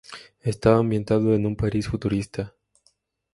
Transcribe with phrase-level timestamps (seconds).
[0.41, 2.55] Estaba ambientado en un París futurista.